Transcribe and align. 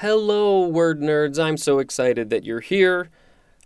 Hello, 0.00 0.66
word 0.66 1.02
nerds. 1.02 1.38
I'm 1.38 1.58
so 1.58 1.78
excited 1.78 2.30
that 2.30 2.42
you're 2.42 2.60
here. 2.60 3.10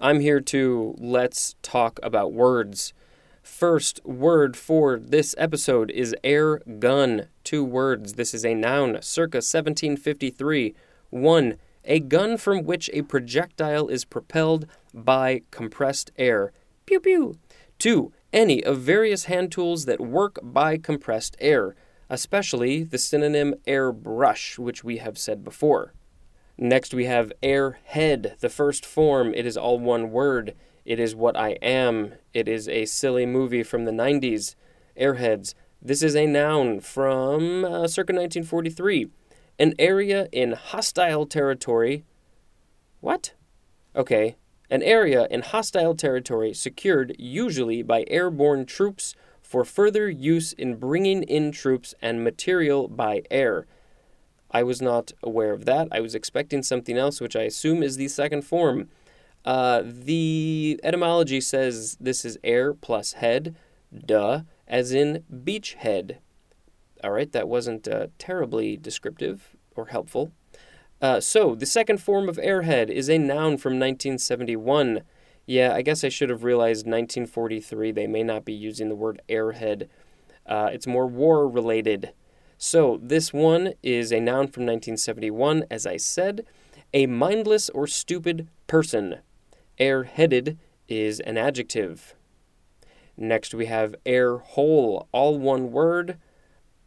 I'm 0.00 0.18
here 0.18 0.40
to 0.40 0.96
let's 0.98 1.54
talk 1.62 2.00
about 2.02 2.32
words. 2.32 2.92
First 3.40 4.04
word 4.04 4.56
for 4.56 4.98
this 4.98 5.36
episode 5.38 5.92
is 5.92 6.12
air 6.24 6.58
gun. 6.80 7.28
Two 7.44 7.62
words. 7.62 8.14
This 8.14 8.34
is 8.34 8.44
a 8.44 8.52
noun, 8.52 8.98
circa 9.00 9.36
1753. 9.36 10.74
One, 11.10 11.54
a 11.84 12.00
gun 12.00 12.36
from 12.36 12.64
which 12.64 12.90
a 12.92 13.02
projectile 13.02 13.86
is 13.86 14.04
propelled 14.04 14.66
by 14.92 15.42
compressed 15.52 16.10
air. 16.18 16.52
Pew 16.84 16.98
pew. 16.98 17.38
Two, 17.78 18.12
any 18.32 18.60
of 18.64 18.80
various 18.80 19.26
hand 19.26 19.52
tools 19.52 19.84
that 19.84 20.00
work 20.00 20.40
by 20.42 20.78
compressed 20.78 21.36
air, 21.38 21.76
especially 22.10 22.82
the 22.82 22.98
synonym 22.98 23.54
airbrush, 23.68 24.58
which 24.58 24.82
we 24.82 24.96
have 24.96 25.16
said 25.16 25.44
before. 25.44 25.92
Next, 26.56 26.94
we 26.94 27.06
have 27.06 27.32
airhead, 27.42 28.38
the 28.38 28.48
first 28.48 28.86
form. 28.86 29.34
It 29.34 29.44
is 29.44 29.56
all 29.56 29.78
one 29.78 30.10
word. 30.10 30.54
It 30.84 31.00
is 31.00 31.14
what 31.14 31.36
I 31.36 31.50
am. 31.62 32.14
It 32.32 32.48
is 32.48 32.68
a 32.68 32.84
silly 32.84 33.26
movie 33.26 33.62
from 33.62 33.84
the 33.84 33.90
90s. 33.90 34.54
Airheads. 34.98 35.54
This 35.82 36.02
is 36.02 36.14
a 36.14 36.26
noun 36.26 36.80
from 36.80 37.64
uh, 37.64 37.88
circa 37.88 38.12
1943. 38.12 39.10
An 39.58 39.74
area 39.78 40.28
in 40.30 40.52
hostile 40.52 41.26
territory. 41.26 42.04
What? 43.00 43.34
Okay. 43.96 44.36
An 44.70 44.82
area 44.82 45.26
in 45.30 45.42
hostile 45.42 45.94
territory 45.94 46.54
secured 46.54 47.14
usually 47.18 47.82
by 47.82 48.04
airborne 48.08 48.64
troops 48.64 49.14
for 49.42 49.64
further 49.64 50.08
use 50.08 50.52
in 50.52 50.76
bringing 50.76 51.22
in 51.24 51.52
troops 51.52 51.94
and 52.00 52.24
material 52.24 52.88
by 52.88 53.22
air. 53.30 53.66
I 54.54 54.62
was 54.62 54.80
not 54.80 55.10
aware 55.20 55.52
of 55.52 55.64
that. 55.64 55.88
I 55.90 55.98
was 55.98 56.14
expecting 56.14 56.62
something 56.62 56.96
else, 56.96 57.20
which 57.20 57.34
I 57.34 57.42
assume 57.42 57.82
is 57.82 57.96
the 57.96 58.06
second 58.06 58.42
form. 58.42 58.88
Uh, 59.44 59.82
the 59.84 60.80
etymology 60.84 61.40
says 61.40 61.96
this 62.00 62.24
is 62.24 62.38
air 62.44 62.72
plus 62.72 63.14
head, 63.14 63.56
duh, 64.06 64.42
as 64.68 64.92
in 64.92 65.24
beachhead. 65.30 66.18
All 67.02 67.10
right, 67.10 67.30
that 67.32 67.48
wasn't 67.48 67.88
uh, 67.88 68.06
terribly 68.16 68.76
descriptive 68.76 69.56
or 69.74 69.86
helpful. 69.86 70.30
Uh, 71.02 71.20
so, 71.20 71.56
the 71.56 71.66
second 71.66 71.98
form 71.98 72.28
of 72.28 72.36
airhead 72.36 72.88
is 72.88 73.10
a 73.10 73.18
noun 73.18 73.58
from 73.58 73.72
1971. 73.72 75.02
Yeah, 75.46 75.74
I 75.74 75.82
guess 75.82 76.04
I 76.04 76.08
should 76.08 76.30
have 76.30 76.44
realized 76.44 76.86
1943 76.86 77.90
they 77.90 78.06
may 78.06 78.22
not 78.22 78.44
be 78.44 78.54
using 78.54 78.88
the 78.88 78.94
word 78.94 79.20
airhead. 79.28 79.88
Uh, 80.46 80.70
it's 80.72 80.86
more 80.86 81.06
war 81.06 81.46
related. 81.48 82.12
So, 82.66 82.98
this 83.02 83.30
one 83.30 83.74
is 83.82 84.10
a 84.10 84.20
noun 84.20 84.48
from 84.48 84.62
1971, 84.62 85.64
as 85.70 85.84
I 85.84 85.98
said, 85.98 86.46
a 86.94 87.04
mindless 87.04 87.68
or 87.68 87.86
stupid 87.86 88.48
person. 88.66 89.16
Air-headed 89.78 90.56
is 90.88 91.20
an 91.20 91.36
adjective. 91.36 92.14
Next, 93.18 93.52
we 93.52 93.66
have 93.66 93.96
air 94.06 94.38
hole, 94.38 95.08
all 95.12 95.38
one 95.38 95.72
word. 95.72 96.16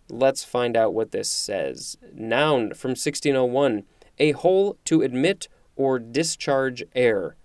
Let's 0.09 0.43
find 0.43 0.75
out 0.75 0.95
what 0.95 1.11
this 1.11 1.29
says. 1.29 1.95
Noun 2.11 2.73
from 2.73 2.97
1601, 2.97 3.83
a 4.17 4.31
hole 4.31 4.77
to 4.85 5.03
admit 5.03 5.47
or 5.75 5.99
discharge 5.99 6.85
air. 6.95 7.35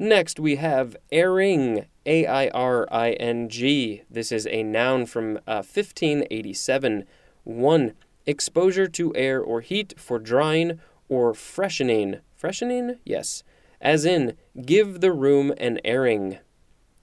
Next, 0.00 0.38
we 0.38 0.56
have 0.56 0.96
airing, 1.10 1.86
A 2.06 2.24
I 2.24 2.48
R 2.50 2.86
I 2.88 3.12
N 3.14 3.48
G. 3.48 4.02
This 4.08 4.30
is 4.30 4.46
a 4.46 4.62
noun 4.62 5.06
from 5.06 5.38
uh, 5.38 5.64
1587. 5.66 7.04
1. 7.42 7.92
Exposure 8.24 8.86
to 8.86 9.16
air 9.16 9.40
or 9.42 9.60
heat 9.60 9.94
for 9.98 10.20
drying 10.20 10.78
or 11.08 11.34
freshening. 11.34 12.20
Freshening? 12.32 13.00
Yes. 13.04 13.42
As 13.80 14.04
in, 14.04 14.34
give 14.64 15.00
the 15.00 15.10
room 15.10 15.52
an 15.58 15.80
airing. 15.84 16.38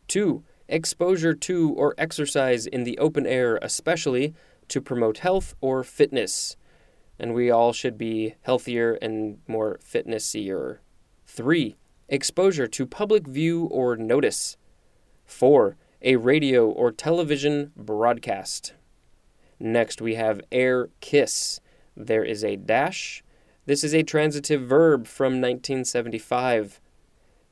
2. 0.07 0.45
Exposure 0.69 1.33
to 1.33 1.73
or 1.73 1.95
exercise 1.97 2.65
in 2.65 2.85
the 2.85 2.97
open 2.97 3.25
air, 3.25 3.59
especially 3.61 4.33
to 4.69 4.79
promote 4.79 5.17
health 5.17 5.53
or 5.59 5.83
fitness. 5.83 6.55
And 7.19 7.33
we 7.33 7.51
all 7.51 7.73
should 7.73 7.97
be 7.97 8.35
healthier 8.43 8.93
and 9.01 9.39
more 9.47 9.79
fitnessier. 9.83 10.77
3 11.27 11.75
exposure 12.07 12.67
to 12.67 12.85
public 12.85 13.27
view 13.27 13.65
or 13.65 13.95
notice. 13.95 14.57
4. 15.25 15.77
A 16.01 16.15
radio 16.17 16.67
or 16.67 16.91
television 16.91 17.71
broadcast. 17.75 18.73
Next, 19.59 20.01
we 20.01 20.15
have 20.15 20.41
air 20.51 20.89
kiss. 20.99 21.59
There 21.95 22.23
is 22.23 22.43
a 22.43 22.57
dash. 22.57 23.23
This 23.65 23.83
is 23.83 23.95
a 23.95 24.03
transitive 24.03 24.61
verb 24.61 25.07
from 25.07 25.41
1975. 25.41 26.79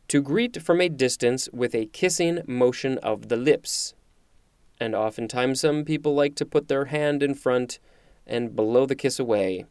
To 0.10 0.22
greet 0.22 0.62
from 0.62 0.82
a 0.82 0.90
distance 0.90 1.50
with 1.52 1.74
a 1.74 1.88
kissing 1.88 2.42
motion 2.46 2.98
of 3.00 3.30
the 3.30 3.38
lips. 3.38 3.94
And 4.80 4.94
oftentimes, 4.94 5.62
some 5.62 5.86
people 5.86 6.14
like 6.14 6.36
to 6.36 6.46
put 6.46 6.68
their 6.68 6.86
hand 6.86 7.24
in 7.24 7.34
front 7.34 7.80
and 8.28 8.56
blow 8.56 8.86
the 8.86 8.96
kiss 8.96 9.18
away. 9.18 9.66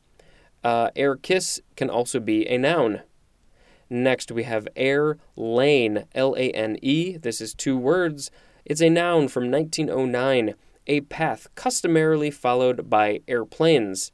Uh, 0.64 0.90
air 0.96 1.16
kiss 1.16 1.60
can 1.76 1.90
also 1.90 2.18
be 2.18 2.48
a 2.48 2.56
noun. 2.56 3.02
Next, 3.92 4.32
we 4.32 4.44
have 4.44 4.66
air 4.74 5.18
lane, 5.36 6.06
L 6.14 6.34
A 6.38 6.50
N 6.52 6.78
E. 6.80 7.18
This 7.18 7.42
is 7.42 7.52
two 7.52 7.76
words. 7.76 8.30
It's 8.64 8.80
a 8.80 8.88
noun 8.88 9.28
from 9.28 9.50
1909, 9.50 10.54
a 10.86 11.02
path 11.02 11.46
customarily 11.56 12.30
followed 12.30 12.88
by 12.88 13.20
airplanes. 13.28 14.10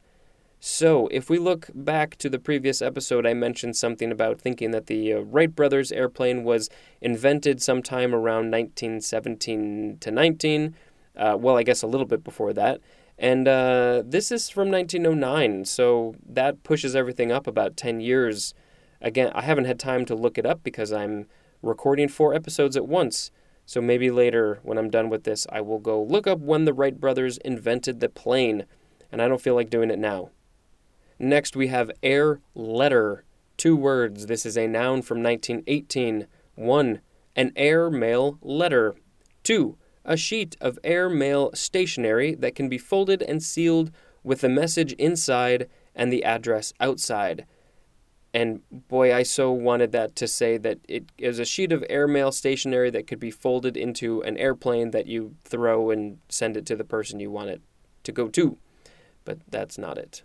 So, 0.58 1.06
if 1.12 1.30
we 1.30 1.38
look 1.38 1.70
back 1.72 2.16
to 2.16 2.28
the 2.28 2.40
previous 2.40 2.82
episode, 2.82 3.24
I 3.24 3.34
mentioned 3.34 3.76
something 3.76 4.10
about 4.10 4.40
thinking 4.40 4.72
that 4.72 4.86
the 4.86 5.12
uh, 5.12 5.20
Wright 5.20 5.54
brothers 5.54 5.92
airplane 5.92 6.42
was 6.42 6.68
invented 7.00 7.62
sometime 7.62 8.12
around 8.12 8.50
1917 8.50 9.98
to 10.00 10.10
19. 10.10 10.74
Uh, 11.16 11.36
well, 11.38 11.56
I 11.56 11.62
guess 11.62 11.82
a 11.82 11.86
little 11.86 12.04
bit 12.04 12.24
before 12.24 12.52
that. 12.52 12.80
And 13.16 13.46
uh, 13.46 14.02
this 14.04 14.32
is 14.32 14.50
from 14.50 14.72
1909, 14.72 15.66
so 15.66 16.16
that 16.28 16.64
pushes 16.64 16.96
everything 16.96 17.30
up 17.30 17.46
about 17.46 17.76
10 17.76 18.00
years 18.00 18.54
Again, 19.00 19.30
I 19.34 19.42
haven't 19.42 19.66
had 19.66 19.78
time 19.78 20.04
to 20.06 20.14
look 20.14 20.38
it 20.38 20.46
up 20.46 20.62
because 20.62 20.92
I'm 20.92 21.26
recording 21.62 22.08
four 22.08 22.34
episodes 22.34 22.76
at 22.76 22.88
once. 22.88 23.30
So 23.64 23.80
maybe 23.80 24.10
later, 24.10 24.60
when 24.62 24.78
I'm 24.78 24.90
done 24.90 25.10
with 25.10 25.24
this, 25.24 25.46
I 25.52 25.60
will 25.60 25.78
go 25.78 26.02
look 26.02 26.26
up 26.26 26.38
when 26.40 26.64
the 26.64 26.72
Wright 26.72 26.98
brothers 26.98 27.38
invented 27.38 28.00
the 28.00 28.08
plane. 28.08 28.64
And 29.12 29.20
I 29.20 29.28
don't 29.28 29.40
feel 29.40 29.54
like 29.54 29.70
doing 29.70 29.90
it 29.90 29.98
now. 29.98 30.30
Next, 31.18 31.56
we 31.56 31.68
have 31.68 31.90
air 32.02 32.40
letter. 32.54 33.24
Two 33.56 33.76
words. 33.76 34.26
This 34.26 34.46
is 34.46 34.56
a 34.56 34.66
noun 34.66 35.02
from 35.02 35.22
1918. 35.22 36.26
One, 36.54 37.00
an 37.36 37.52
air 37.56 37.90
mail 37.90 38.38
letter. 38.40 38.94
Two, 39.42 39.76
a 40.04 40.16
sheet 40.16 40.56
of 40.60 40.78
air 40.82 41.08
mail 41.08 41.50
stationery 41.54 42.34
that 42.36 42.54
can 42.54 42.68
be 42.68 42.78
folded 42.78 43.22
and 43.22 43.42
sealed 43.42 43.90
with 44.22 44.40
the 44.40 44.48
message 44.48 44.92
inside 44.94 45.68
and 45.94 46.12
the 46.12 46.24
address 46.24 46.72
outside. 46.80 47.46
And 48.34 48.60
boy, 48.70 49.14
I 49.14 49.22
so 49.22 49.50
wanted 49.50 49.92
that 49.92 50.14
to 50.16 50.28
say 50.28 50.58
that 50.58 50.78
it 50.86 51.10
is 51.16 51.38
a 51.38 51.44
sheet 51.44 51.72
of 51.72 51.84
airmail 51.88 52.30
stationery 52.30 52.90
that 52.90 53.06
could 53.06 53.20
be 53.20 53.30
folded 53.30 53.76
into 53.76 54.20
an 54.22 54.36
airplane 54.36 54.90
that 54.90 55.06
you 55.06 55.34
throw 55.44 55.90
and 55.90 56.18
send 56.28 56.56
it 56.56 56.66
to 56.66 56.76
the 56.76 56.84
person 56.84 57.20
you 57.20 57.30
want 57.30 57.50
it 57.50 57.62
to 58.04 58.12
go 58.12 58.28
to. 58.28 58.58
But 59.24 59.38
that's 59.48 59.78
not 59.78 59.96
it. 59.96 60.22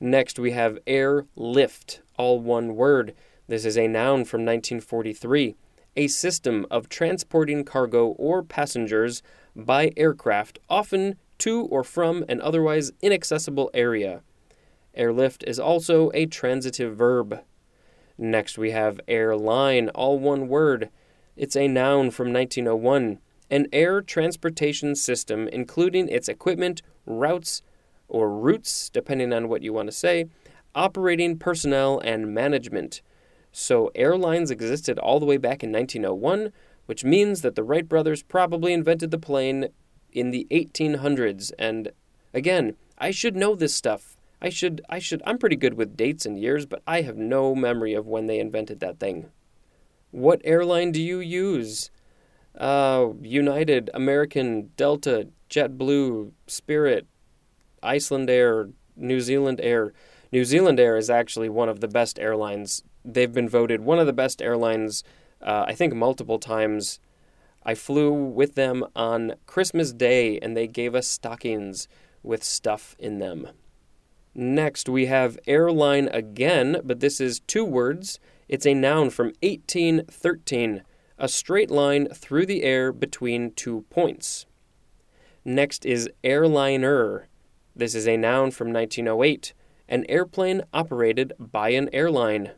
Next, 0.00 0.38
we 0.38 0.50
have 0.50 0.78
airlift, 0.86 2.00
all 2.18 2.40
one 2.40 2.74
word. 2.74 3.14
This 3.48 3.64
is 3.64 3.78
a 3.78 3.86
noun 3.86 4.24
from 4.24 4.40
1943, 4.40 5.54
a 5.96 6.08
system 6.08 6.66
of 6.70 6.88
transporting 6.88 7.64
cargo 7.64 8.08
or 8.08 8.42
passengers 8.42 9.22
by 9.54 9.92
aircraft, 9.96 10.58
often 10.68 11.16
to 11.38 11.62
or 11.66 11.84
from 11.84 12.24
an 12.28 12.40
otherwise 12.40 12.92
inaccessible 13.00 13.70
area. 13.72 14.22
Airlift 14.96 15.44
is 15.46 15.58
also 15.58 16.10
a 16.14 16.26
transitive 16.26 16.96
verb. 16.96 17.40
Next, 18.18 18.56
we 18.56 18.70
have 18.70 19.00
airline, 19.06 19.90
all 19.90 20.18
one 20.18 20.48
word. 20.48 20.88
It's 21.36 21.56
a 21.56 21.68
noun 21.68 22.10
from 22.10 22.32
1901, 22.32 23.18
an 23.50 23.66
air 23.72 24.00
transportation 24.00 24.94
system, 24.94 25.48
including 25.48 26.08
its 26.08 26.28
equipment, 26.28 26.80
routes, 27.04 27.62
or 28.08 28.30
routes, 28.30 28.88
depending 28.88 29.32
on 29.32 29.48
what 29.48 29.62
you 29.62 29.72
want 29.72 29.88
to 29.88 29.92
say, 29.92 30.26
operating 30.74 31.38
personnel, 31.38 31.98
and 32.00 32.32
management. 32.32 33.02
So, 33.52 33.90
airlines 33.94 34.50
existed 34.50 34.98
all 34.98 35.20
the 35.20 35.26
way 35.26 35.36
back 35.36 35.62
in 35.62 35.72
1901, 35.72 36.52
which 36.86 37.04
means 37.04 37.42
that 37.42 37.54
the 37.54 37.64
Wright 37.64 37.88
brothers 37.88 38.22
probably 38.22 38.72
invented 38.72 39.10
the 39.10 39.18
plane 39.18 39.68
in 40.12 40.30
the 40.30 40.46
1800s. 40.50 41.52
And 41.58 41.90
again, 42.32 42.76
I 42.98 43.10
should 43.10 43.36
know 43.36 43.54
this 43.54 43.74
stuff. 43.74 44.15
I 44.40 44.48
should 44.50 44.82
I 44.88 44.98
should 44.98 45.22
I'm 45.26 45.38
pretty 45.38 45.56
good 45.56 45.74
with 45.74 45.96
dates 45.96 46.26
and 46.26 46.38
years, 46.38 46.66
but 46.66 46.82
I 46.86 47.02
have 47.02 47.16
no 47.16 47.54
memory 47.54 47.94
of 47.94 48.06
when 48.06 48.26
they 48.26 48.38
invented 48.38 48.80
that 48.80 48.98
thing. 48.98 49.30
What 50.10 50.40
airline 50.44 50.92
do 50.92 51.02
you 51.02 51.20
use? 51.20 51.90
Uh, 52.56 53.08
United, 53.20 53.90
American, 53.92 54.70
Delta, 54.76 55.28
JetBlue, 55.50 56.32
Spirit, 56.46 57.06
Iceland 57.82 58.30
Air, 58.30 58.70
New 58.96 59.20
Zealand 59.20 59.60
Air. 59.62 59.92
New 60.32 60.44
Zealand 60.44 60.80
Air 60.80 60.96
is 60.96 61.10
actually 61.10 61.48
one 61.48 61.68
of 61.68 61.80
the 61.80 61.88
best 61.88 62.18
airlines. 62.18 62.82
They've 63.04 63.32
been 63.32 63.48
voted 63.48 63.82
one 63.82 63.98
of 63.98 64.06
the 64.06 64.12
best 64.12 64.40
airlines, 64.40 65.04
uh, 65.42 65.64
I 65.68 65.74
think, 65.74 65.94
multiple 65.94 66.38
times. 66.38 66.98
I 67.62 67.74
flew 67.74 68.12
with 68.12 68.54
them 68.54 68.84
on 68.94 69.34
Christmas 69.46 69.92
Day 69.92 70.38
and 70.38 70.56
they 70.56 70.66
gave 70.66 70.94
us 70.94 71.06
stockings 71.08 71.88
with 72.22 72.42
stuff 72.42 72.96
in 72.98 73.18
them. 73.18 73.48
Next, 74.38 74.86
we 74.86 75.06
have 75.06 75.38
airline 75.46 76.08
again, 76.08 76.82
but 76.84 77.00
this 77.00 77.22
is 77.22 77.40
two 77.40 77.64
words. 77.64 78.20
It's 78.50 78.66
a 78.66 78.74
noun 78.74 79.08
from 79.08 79.32
1813, 79.42 80.82
a 81.16 81.26
straight 81.26 81.70
line 81.70 82.08
through 82.08 82.44
the 82.44 82.62
air 82.62 82.92
between 82.92 83.52
two 83.52 83.86
points. 83.88 84.44
Next 85.42 85.86
is 85.86 86.10
airliner. 86.22 87.28
This 87.74 87.94
is 87.94 88.06
a 88.06 88.18
noun 88.18 88.50
from 88.50 88.74
1908, 88.74 89.54
an 89.88 90.04
airplane 90.06 90.60
operated 90.70 91.32
by 91.38 91.70
an 91.70 91.88
airline. 91.94 92.50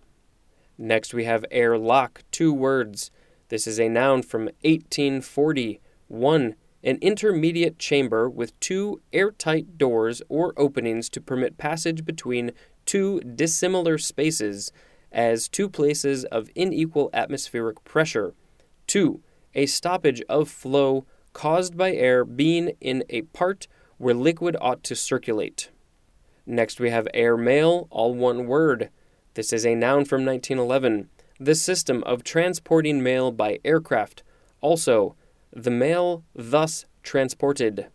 Next, 0.76 1.14
we 1.14 1.26
have 1.26 1.44
airlock, 1.52 2.24
two 2.32 2.52
words. 2.52 3.12
This 3.50 3.69
is 3.69 3.78
a 3.78 3.88
noun 3.88 4.22
from 4.22 4.46
1840. 4.62 5.81
One, 6.08 6.56
an 6.82 6.98
intermediate 7.00 7.78
chamber 7.78 8.28
with 8.28 8.58
two 8.60 9.00
airtight 9.12 9.78
doors 9.78 10.22
or 10.28 10.52
openings 10.56 11.08
to 11.10 11.20
permit 11.20 11.58
passage 11.58 12.04
between 12.04 12.52
two 12.86 13.20
dissimilar 13.20 13.98
spaces 13.98 14.72
as 15.10 15.48
two 15.48 15.69
places 15.69 16.25
of 16.26 16.50
unequal 16.56 17.10
atmospheric 17.12 17.82
pressure. 17.84 18.34
2. 18.86 19.20
A 19.54 19.66
stoppage 19.66 20.22
of 20.28 20.48
flow 20.48 21.06
caused 21.32 21.76
by 21.76 21.92
air 21.92 22.25
being 22.25 22.72
in 22.81 23.04
a 23.08 23.22
part 23.22 23.66
where 23.96 24.14
liquid 24.14 24.56
ought 24.60 24.82
to 24.84 24.94
circulate. 24.94 25.70
Next, 26.46 26.81
we 26.81 26.90
have 26.90 27.08
air 27.12 27.36
mail, 27.36 27.88
all 27.90 28.14
one 28.14 28.46
word. 28.46 28.90
This 29.34 29.52
is 29.52 29.66
a 29.66 29.74
noun 29.74 30.04
from 30.04 30.24
1911. 30.24 31.08
The 31.38 31.54
system 31.54 32.02
of 32.04 32.24
transporting 32.24 33.02
mail 33.02 33.31
by 33.31 33.60
aircraft. 33.64 34.22
Also, 34.60 35.14
the 35.52 35.70
mail 35.70 36.24
thus 36.34 36.84
transported. 37.02 37.86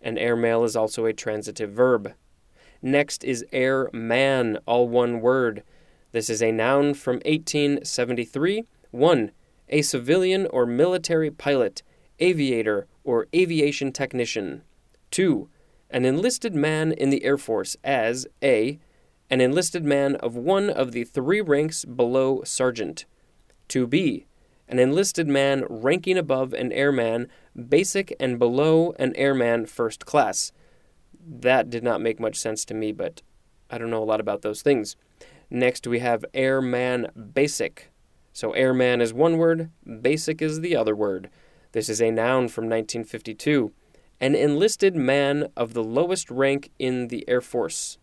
And 0.00 0.18
airmail 0.18 0.64
is 0.64 0.76
also 0.76 1.06
a 1.06 1.12
transitive 1.12 1.72
verb. 1.72 2.14
Next 2.80 3.24
is 3.24 3.44
airman, 3.52 4.58
all 4.66 4.88
one 4.88 5.20
word. 5.20 5.64
This 6.12 6.30
is 6.30 6.40
a 6.40 6.52
noun 6.52 6.94
from 6.94 7.16
1873. 7.16 8.64
1. 8.90 9.30
A 9.70 9.82
civilian 9.82 10.46
or 10.46 10.64
military 10.64 11.30
pilot, 11.30 11.82
aviator, 12.20 12.86
or 13.04 13.26
aviation 13.34 13.92
technician. 13.92 14.62
2. 15.10 15.48
An 15.90 16.04
enlisted 16.04 16.54
man 16.54 16.92
in 16.92 17.10
the 17.10 17.24
Air 17.24 17.36
Force 17.36 17.76
as 17.82 18.26
A. 18.42 18.78
An 19.28 19.40
enlisted 19.40 19.84
man 19.84 20.14
of 20.16 20.36
one 20.36 20.70
of 20.70 20.92
the 20.92 21.04
three 21.04 21.40
ranks 21.40 21.84
below 21.84 22.42
sergeant. 22.44 23.04
2b 23.68 24.27
an 24.68 24.78
enlisted 24.78 25.26
man 25.26 25.64
ranking 25.68 26.18
above 26.18 26.52
an 26.52 26.72
airman, 26.72 27.28
basic 27.68 28.14
and 28.20 28.38
below 28.38 28.92
an 28.98 29.14
airman 29.16 29.66
first 29.66 30.06
class. 30.06 30.52
That 31.20 31.70
did 31.70 31.82
not 31.82 32.00
make 32.00 32.20
much 32.20 32.36
sense 32.36 32.64
to 32.66 32.74
me, 32.74 32.92
but 32.92 33.22
I 33.70 33.78
don't 33.78 33.90
know 33.90 34.02
a 34.02 34.04
lot 34.04 34.20
about 34.20 34.42
those 34.42 34.62
things. 34.62 34.96
Next, 35.50 35.86
we 35.86 36.00
have 36.00 36.24
airman 36.34 37.08
basic. 37.34 37.90
So, 38.32 38.52
airman 38.52 39.00
is 39.00 39.12
one 39.12 39.38
word, 39.38 39.70
basic 40.02 40.42
is 40.42 40.60
the 40.60 40.76
other 40.76 40.94
word. 40.94 41.30
This 41.72 41.88
is 41.88 42.00
a 42.00 42.10
noun 42.10 42.48
from 42.48 42.64
1952. 42.64 43.72
An 44.20 44.34
enlisted 44.34 44.96
man 44.96 45.48
of 45.56 45.74
the 45.74 45.82
lowest 45.82 46.30
rank 46.30 46.70
in 46.78 47.08
the 47.08 47.24
Air 47.28 47.40
Force. 47.40 47.98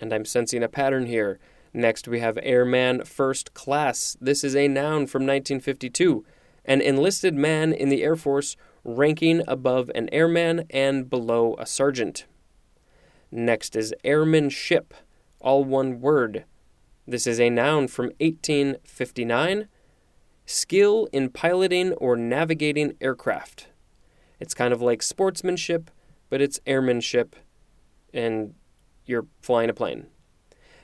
And 0.00 0.12
I'm 0.12 0.24
sensing 0.24 0.62
a 0.62 0.68
pattern 0.68 1.06
here. 1.06 1.38
Next, 1.76 2.08
we 2.08 2.20
have 2.20 2.38
Airman 2.42 3.04
First 3.04 3.52
Class. 3.52 4.16
This 4.18 4.42
is 4.42 4.56
a 4.56 4.66
noun 4.66 5.06
from 5.06 5.26
1952. 5.26 6.24
An 6.64 6.80
enlisted 6.80 7.34
man 7.34 7.74
in 7.74 7.90
the 7.90 8.02
Air 8.02 8.16
Force 8.16 8.56
ranking 8.82 9.42
above 9.46 9.90
an 9.94 10.08
airman 10.10 10.64
and 10.70 11.10
below 11.10 11.54
a 11.58 11.66
sergeant. 11.66 12.24
Next 13.30 13.76
is 13.76 13.94
airmanship, 14.04 14.94
all 15.38 15.64
one 15.64 16.00
word. 16.00 16.46
This 17.06 17.26
is 17.26 17.38
a 17.38 17.50
noun 17.50 17.88
from 17.88 18.06
1859. 18.20 19.68
Skill 20.46 21.08
in 21.12 21.28
piloting 21.28 21.92
or 21.92 22.16
navigating 22.16 22.94
aircraft. 23.02 23.66
It's 24.40 24.54
kind 24.54 24.72
of 24.72 24.80
like 24.80 25.02
sportsmanship, 25.02 25.90
but 26.30 26.40
it's 26.40 26.58
airmanship, 26.66 27.36
and 28.14 28.54
you're 29.04 29.26
flying 29.42 29.68
a 29.68 29.74
plane. 29.74 30.06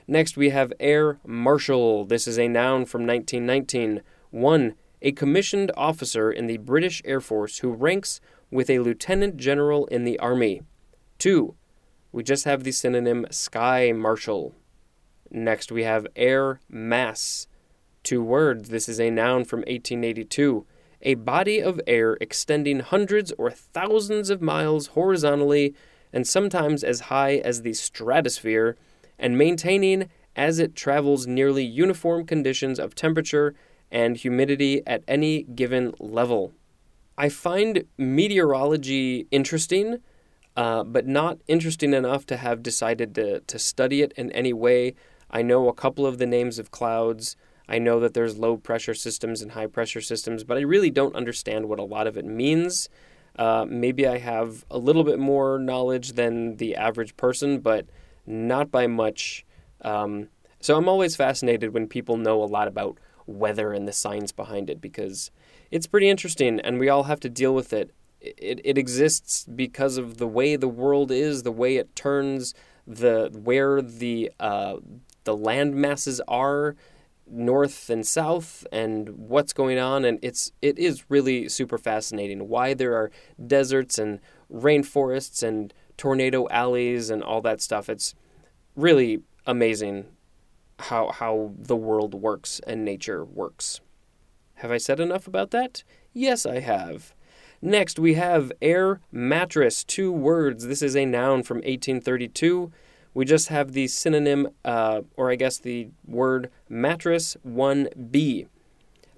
Next, 0.07 0.35
we 0.35 0.49
have 0.49 0.73
Air 0.79 1.19
Marshal. 1.25 2.05
This 2.05 2.27
is 2.27 2.37
a 2.37 2.47
noun 2.47 2.85
from 2.85 3.07
1919. 3.07 4.01
1. 4.31 4.75
A 5.01 5.11
commissioned 5.11 5.71
officer 5.77 6.31
in 6.31 6.47
the 6.47 6.57
British 6.57 7.01
Air 7.05 7.21
Force 7.21 7.59
who 7.59 7.71
ranks 7.71 8.19
with 8.51 8.69
a 8.69 8.79
lieutenant 8.79 9.37
general 9.37 9.85
in 9.87 10.03
the 10.03 10.19
Army. 10.19 10.61
2. 11.19 11.55
We 12.11 12.23
just 12.23 12.45
have 12.45 12.63
the 12.63 12.71
synonym 12.71 13.25
Sky 13.31 13.91
Marshal. 13.91 14.53
Next, 15.31 15.71
we 15.71 15.83
have 15.83 16.07
Air 16.15 16.59
Mass. 16.69 17.47
Two 18.03 18.21
words. 18.21 18.69
This 18.69 18.89
is 18.89 18.99
a 18.99 19.09
noun 19.09 19.45
from 19.45 19.59
1882. 19.61 20.65
A 21.01 21.15
body 21.15 21.61
of 21.61 21.81
air 21.87 22.17
extending 22.21 22.79
hundreds 22.79 23.31
or 23.37 23.49
thousands 23.49 24.29
of 24.29 24.41
miles 24.41 24.87
horizontally 24.87 25.73
and 26.13 26.27
sometimes 26.27 26.83
as 26.83 27.01
high 27.01 27.37
as 27.37 27.61
the 27.61 27.73
stratosphere 27.73 28.77
and 29.17 29.37
maintaining 29.37 30.09
as 30.35 30.59
it 30.59 30.75
travels 30.75 31.27
nearly 31.27 31.63
uniform 31.63 32.25
conditions 32.25 32.79
of 32.79 32.95
temperature 32.95 33.53
and 33.91 34.17
humidity 34.17 34.81
at 34.87 35.03
any 35.07 35.43
given 35.43 35.93
level. 35.99 36.51
I 37.17 37.29
find 37.29 37.83
meteorology 37.97 39.27
interesting, 39.29 39.99
uh, 40.57 40.83
but 40.83 41.05
not 41.05 41.37
interesting 41.47 41.93
enough 41.93 42.25
to 42.27 42.37
have 42.37 42.63
decided 42.63 43.13
to, 43.15 43.41
to 43.41 43.59
study 43.59 44.01
it 44.01 44.11
in 44.17 44.31
any 44.31 44.53
way. 44.53 44.95
I 45.29 45.43
know 45.43 45.67
a 45.67 45.73
couple 45.73 46.07
of 46.07 46.17
the 46.17 46.25
names 46.25 46.57
of 46.57 46.71
clouds. 46.71 47.35
I 47.67 47.77
know 47.77 47.99
that 47.99 48.13
there's 48.13 48.37
low 48.37 48.57
pressure 48.57 48.95
systems 48.95 49.41
and 49.41 49.51
high 49.51 49.67
pressure 49.67 50.01
systems, 50.01 50.43
but 50.43 50.57
I 50.57 50.61
really 50.61 50.89
don't 50.89 51.15
understand 51.15 51.69
what 51.69 51.79
a 51.79 51.83
lot 51.83 52.07
of 52.07 52.17
it 52.17 52.25
means. 52.25 52.89
Uh, 53.37 53.65
maybe 53.67 54.05
I 54.07 54.17
have 54.17 54.65
a 54.69 54.77
little 54.77 55.03
bit 55.03 55.19
more 55.19 55.57
knowledge 55.59 56.13
than 56.13 56.57
the 56.57 56.75
average 56.75 57.15
person, 57.15 57.59
but 57.59 57.85
not 58.25 58.71
by 58.71 58.87
much. 58.87 59.45
Um, 59.81 60.29
so 60.59 60.77
I'm 60.77 60.87
always 60.87 61.15
fascinated 61.15 61.73
when 61.73 61.87
people 61.87 62.17
know 62.17 62.41
a 62.41 62.45
lot 62.45 62.67
about 62.67 62.97
weather 63.25 63.73
and 63.73 63.87
the 63.87 63.93
science 63.93 64.31
behind 64.31 64.69
it 64.69 64.81
because 64.81 65.31
it's 65.71 65.87
pretty 65.87 66.09
interesting 66.09 66.59
and 66.59 66.79
we 66.79 66.89
all 66.89 67.03
have 67.03 67.19
to 67.21 67.29
deal 67.29 67.53
with 67.53 67.73
it. 67.73 67.91
It, 68.21 68.61
it 68.63 68.77
exists 68.77 69.45
because 69.45 69.97
of 69.97 70.17
the 70.17 70.27
way 70.27 70.55
the 70.55 70.67
world 70.67 71.11
is, 71.11 71.43
the 71.43 71.51
way 71.51 71.75
it 71.75 71.95
turns, 71.95 72.53
the 72.87 73.29
where 73.43 73.81
the 73.81 74.31
uh, 74.39 74.77
the 75.25 75.35
land 75.35 75.75
masses 75.75 76.21
are, 76.27 76.75
north 77.29 77.89
and 77.89 78.05
south, 78.05 78.65
and 78.71 79.09
what's 79.09 79.53
going 79.53 79.79
on, 79.79 80.05
and 80.05 80.19
it's 80.21 80.51
it 80.61 80.77
is 80.79 81.09
really 81.09 81.49
super 81.49 81.77
fascinating. 81.77 82.47
Why 82.47 82.73
there 82.73 82.95
are 82.95 83.11
deserts 83.45 83.97
and 83.97 84.19
rainforests 84.51 85.43
and 85.43 85.73
tornado 85.97 86.47
alleys 86.49 87.09
and 87.09 87.23
all 87.23 87.41
that 87.41 87.61
stuff. 87.61 87.89
It's 87.89 88.15
really 88.75 89.21
amazing 89.45 90.05
how 90.79 91.11
how 91.11 91.53
the 91.57 91.75
world 91.75 92.13
works 92.13 92.59
and 92.65 92.83
nature 92.83 93.23
works. 93.23 93.81
Have 94.55 94.71
I 94.71 94.77
said 94.77 94.99
enough 94.99 95.27
about 95.27 95.51
that? 95.51 95.83
Yes, 96.13 96.45
I 96.45 96.59
have. 96.59 97.13
Next, 97.61 97.97
we 97.97 98.15
have 98.15 98.51
air 98.61 98.99
mattress, 99.11 99.83
two 99.83 100.11
words. 100.11 100.67
This 100.67 100.81
is 100.81 100.95
a 100.95 101.05
noun 101.05 101.43
from 101.43 101.57
1832. 101.57 102.71
We 103.13 103.25
just 103.25 103.49
have 103.49 103.71
the 103.71 103.87
synonym, 103.87 104.49
uh, 104.65 105.01
or 105.15 105.31
I 105.31 105.35
guess 105.35 105.59
the 105.59 105.89
word 106.05 106.49
mattress, 106.67 107.37
1B. 107.47 108.47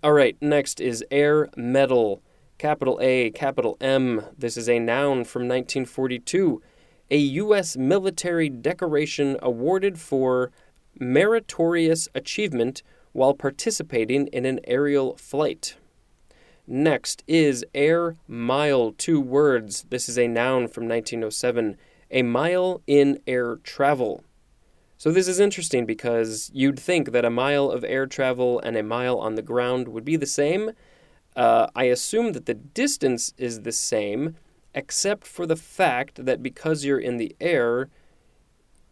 All 0.04 0.12
right, 0.14 0.38
next 0.42 0.80
is 0.80 1.04
air 1.10 1.50
medal, 1.56 2.22
capital 2.58 3.00
A, 3.02 3.32
capital 3.32 3.78
M. 3.82 4.24
This 4.38 4.58
is 4.58 4.70
a 4.70 4.80
noun 4.80 5.24
from 5.26 5.48
1942 5.48 6.62
a 7.12 7.18
U.S. 7.18 7.78
military 7.78 8.50
decoration 8.50 9.38
awarded 9.42 10.00
for 10.00 10.52
meritorious 11.00 12.08
achievement 12.16 12.82
while 13.12 13.34
participating 13.34 14.28
in 14.28 14.46
an 14.46 14.60
aerial 14.66 15.16
flight. 15.18 15.76
Next 16.68 17.24
is 17.28 17.64
air 17.76 18.16
mile, 18.28 18.92
two 18.92 19.22
words. 19.22 19.86
This 19.90 20.10
is 20.10 20.18
a 20.18 20.28
noun 20.28 20.68
from 20.68 20.88
1907, 20.88 21.78
a 22.10 22.24
mile 22.24 22.82
in 22.88 23.20
air 23.28 23.58
travel. 23.58 24.24
So 24.98 25.12
this 25.12 25.28
is 25.28 25.40
interesting 25.40 25.86
because 25.86 26.50
you'd 26.54 26.80
think 26.80 27.12
that 27.12 27.26
a 27.26 27.30
mile 27.30 27.70
of 27.70 27.84
air 27.84 28.08
travel 28.08 28.60
and 28.60 28.76
a 28.76 28.84
mile 28.84 29.20
on 29.20 29.36
the 29.36 29.42
ground 29.44 29.90
would 29.90 30.06
be 30.06 30.16
the 30.16 30.26
same. 30.26 30.72
Uh, 31.36 31.68
I 31.76 31.86
assume 31.86 32.34
that 32.34 32.46
the 32.46 32.54
distance 32.54 33.34
is 33.38 33.62
the 33.62 33.72
same, 33.72 34.36
except 34.74 35.28
for 35.28 35.46
the 35.46 35.56
fact 35.58 36.26
that 36.26 36.42
because 36.44 36.86
you're 36.86 37.00
in 37.00 37.18
the 37.18 37.36
air, 37.40 37.90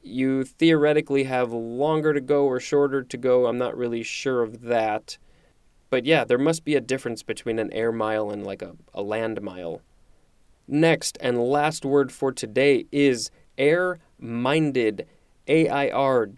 You 0.01 0.43
theoretically 0.43 1.23
have 1.25 1.51
longer 1.53 2.13
to 2.13 2.21
go 2.21 2.45
or 2.45 2.59
shorter 2.59 3.03
to 3.03 3.17
go. 3.17 3.47
I'm 3.47 3.57
not 3.57 3.77
really 3.77 4.03
sure 4.03 4.41
of 4.43 4.61
that. 4.61 5.17
But 5.89 6.05
yeah, 6.05 6.25
there 6.25 6.37
must 6.37 6.65
be 6.65 6.75
a 6.75 6.81
difference 6.81 7.23
between 7.23 7.59
an 7.59 7.71
air 7.73 7.91
mile 7.91 8.29
and 8.29 8.45
like 8.45 8.61
a, 8.61 8.75
a 8.93 9.01
land 9.01 9.41
mile. 9.41 9.81
Next 10.67 11.17
and 11.21 11.39
last 11.41 11.85
word 11.85 12.11
for 12.11 12.31
today 12.31 12.85
is 12.91 13.31
air 13.57 13.99
minded. 14.19 15.07
A 15.47 15.67
I 15.69 15.89
R 15.89 16.29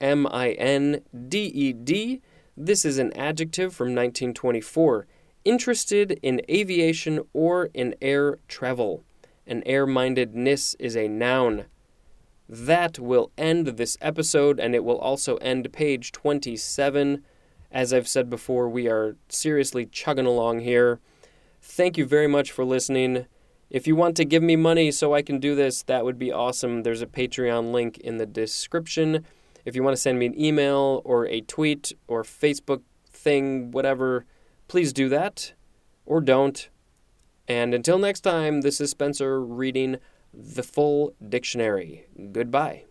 M 0.00 0.26
I 0.28 0.50
N 0.52 1.00
D 1.28 1.38
E 1.46 1.72
D. 1.72 2.20
This 2.56 2.84
is 2.84 2.98
an 2.98 3.12
adjective 3.14 3.74
from 3.74 3.88
1924. 3.88 5.06
Interested 5.48 6.20
in 6.22 6.42
aviation 6.50 7.20
or 7.32 7.70
in 7.72 7.94
air 8.02 8.38
travel. 8.48 9.02
An 9.46 9.62
air 9.64 9.86
mindedness 9.86 10.76
is 10.78 10.94
a 10.94 11.08
noun. 11.08 11.64
That 12.46 12.98
will 12.98 13.30
end 13.38 13.68
this 13.68 13.96
episode 14.02 14.60
and 14.60 14.74
it 14.74 14.84
will 14.84 14.98
also 14.98 15.36
end 15.36 15.72
page 15.72 16.12
27. 16.12 17.24
As 17.72 17.94
I've 17.94 18.06
said 18.06 18.28
before, 18.28 18.68
we 18.68 18.88
are 18.88 19.16
seriously 19.30 19.86
chugging 19.86 20.26
along 20.26 20.60
here. 20.60 21.00
Thank 21.62 21.96
you 21.96 22.04
very 22.04 22.28
much 22.28 22.52
for 22.52 22.66
listening. 22.66 23.24
If 23.70 23.86
you 23.86 23.96
want 23.96 24.18
to 24.18 24.26
give 24.26 24.42
me 24.42 24.54
money 24.54 24.90
so 24.90 25.14
I 25.14 25.22
can 25.22 25.40
do 25.40 25.54
this, 25.54 25.82
that 25.84 26.04
would 26.04 26.18
be 26.18 26.30
awesome. 26.30 26.82
There's 26.82 27.00
a 27.00 27.06
Patreon 27.06 27.72
link 27.72 27.96
in 27.96 28.18
the 28.18 28.26
description. 28.26 29.24
If 29.64 29.74
you 29.74 29.82
want 29.82 29.96
to 29.96 30.02
send 30.02 30.18
me 30.18 30.26
an 30.26 30.38
email 30.38 31.00
or 31.06 31.24
a 31.24 31.40
tweet 31.40 31.94
or 32.06 32.22
Facebook 32.22 32.82
thing, 33.10 33.70
whatever, 33.70 34.26
please 34.68 34.92
do 34.92 35.08
that. 35.08 35.54
Or 36.06 36.20
don't. 36.20 36.68
And 37.46 37.74
until 37.74 37.98
next 37.98 38.20
time, 38.20 38.60
this 38.60 38.80
is 38.80 38.90
Spencer 38.90 39.42
reading 39.42 39.96
the 40.32 40.62
full 40.62 41.14
dictionary. 41.26 42.06
Goodbye. 42.32 42.84